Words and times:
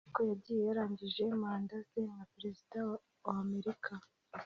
ariko 0.03 0.19
yagiyeyo 0.31 0.63
yararangje 0.67 1.23
manda 1.41 1.75
ze 1.89 2.01
nka 2.11 2.25
Perezida 2.33 2.77
wa 3.25 3.33
Amerika 3.43 3.91